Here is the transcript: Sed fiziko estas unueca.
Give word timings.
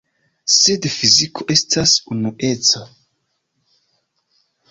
Sed 0.53 0.87
fiziko 0.93 1.45
estas 1.55 1.93
unueca. 2.15 2.81